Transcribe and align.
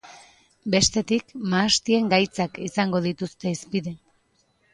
Bestetik, 0.75 1.33
mahastien 1.51 2.07
gaitzak 2.15 2.59
izango 2.69 3.03
dituzte 3.09 3.53
hizpide. 3.53 3.95